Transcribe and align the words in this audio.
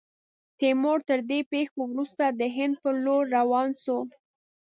تیمور، 0.59 0.99
تر 1.09 1.19
دې 1.29 1.39
پیښو 1.53 1.81
وروسته، 1.87 2.23
د 2.39 2.41
هند 2.57 2.73
پر 2.83 2.95
لور 3.05 3.23
روان 3.37 3.69
سو. 3.83 3.97